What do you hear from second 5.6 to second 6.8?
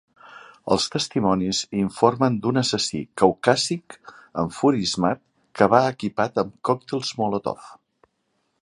que va equipat amb